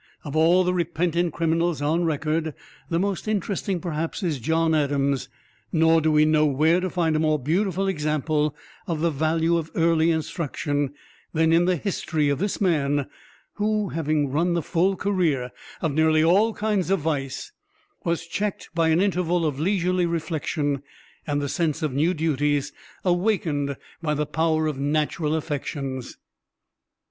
[0.23, 2.55] Of all the repentant criminals on record,
[2.89, 5.29] the most interesting, perhaps, is John Adams;
[5.71, 8.55] nor do we know where to find a more beautiful example
[8.87, 10.95] of the value of early instruction
[11.33, 13.07] than in the history of this man,
[13.57, 15.51] who, having run the full career
[15.83, 17.51] of nearly all kinds of vice,
[18.03, 20.81] was checked by an interval of leisurely reflection,
[21.27, 22.73] and the sense of new duties
[23.05, 26.17] awakened by the power of natural affections.